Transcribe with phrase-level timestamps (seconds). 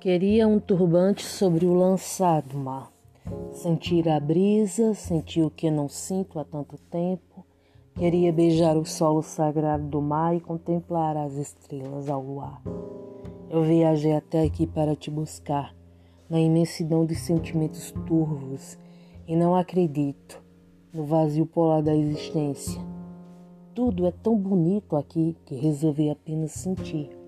[0.00, 2.90] Queria um turbante sobre o lançado mar.
[3.52, 7.44] Sentir a brisa, sentir o que não sinto há tanto tempo.
[7.94, 12.62] Queria beijar o solo sagrado do mar e contemplar as estrelas ao luar.
[13.50, 15.76] Eu viajei até aqui para te buscar,
[16.30, 18.78] na imensidão de sentimentos turvos,
[19.28, 20.42] e não acredito
[20.94, 22.80] no vazio polar da existência.
[23.74, 27.19] Tudo é tão bonito aqui que resolvi apenas sentir.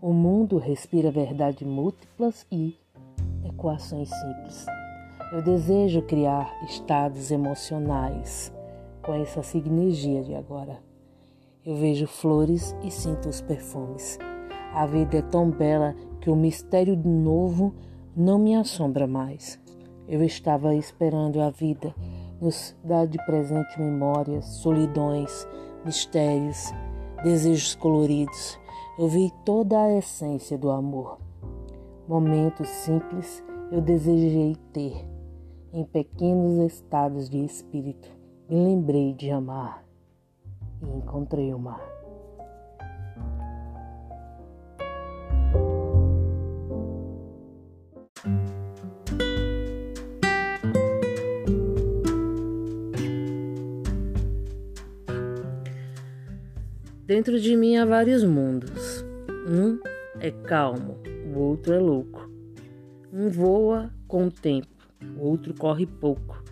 [0.00, 2.78] O mundo respira verdades múltiplas e
[3.44, 4.64] equações simples.
[5.32, 8.52] Eu desejo criar estados emocionais
[9.02, 10.78] com essa sinergia de agora.
[11.66, 14.20] Eu vejo flores e sinto os perfumes.
[14.72, 17.74] A vida é tão bela que o mistério do novo
[18.16, 19.58] não me assombra mais.
[20.06, 21.92] Eu estava esperando a vida
[22.40, 25.44] nos dar de presente memórias, solidões,
[25.84, 26.72] mistérios,
[27.24, 28.56] desejos coloridos
[28.98, 31.18] eu vi toda a essência do amor.
[32.08, 35.08] Momentos simples eu desejei ter.
[35.72, 38.10] Em pequenos estados de espírito,
[38.48, 39.84] me lembrei de amar
[40.82, 41.98] e encontrei o mar.
[57.08, 58.87] Dentro de mim há vários mundos.
[59.50, 59.80] Um
[60.20, 60.98] é calmo,
[61.34, 62.30] o outro é louco.
[63.10, 64.68] Um voa com o tempo,
[65.16, 66.44] o outro corre pouco.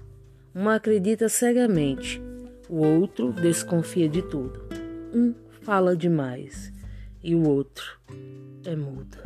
[0.55, 2.23] Um acredita cegamente,
[2.71, 4.63] o outro desconfia de tudo.
[5.15, 6.73] Um fala demais
[7.23, 8.01] e o outro
[8.65, 9.19] é mudo.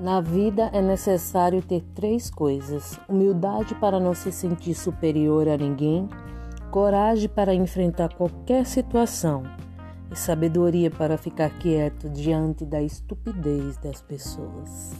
[0.00, 6.08] Na vida é necessário ter três coisas: humildade para não se sentir superior a ninguém,
[6.70, 9.42] coragem para enfrentar qualquer situação
[10.10, 14.94] e sabedoria para ficar quieto diante da estupidez das pessoas.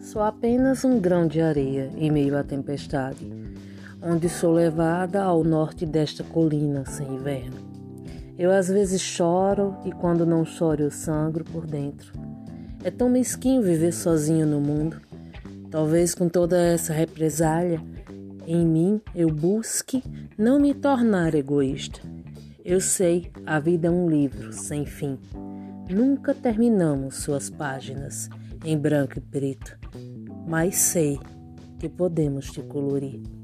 [0.00, 3.26] Sou apenas um grão de areia em meio à tempestade
[4.02, 7.56] onde sou levada ao norte desta colina sem inverno.
[8.38, 12.12] Eu às vezes choro e quando não choro eu sangro por dentro.
[12.84, 15.00] É tão mesquinho viver sozinho no mundo.
[15.70, 17.82] Talvez com toda essa represália
[18.46, 20.02] em mim eu busque
[20.38, 22.00] não me tornar egoísta.
[22.64, 25.18] Eu sei, a vida é um livro sem fim.
[25.90, 28.28] Nunca terminamos suas páginas
[28.64, 29.78] em branco e preto,
[30.46, 31.18] mas sei
[31.78, 33.37] que podemos te colorir.